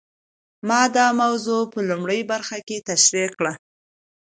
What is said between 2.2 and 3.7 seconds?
برخه کې تشرېح کړه.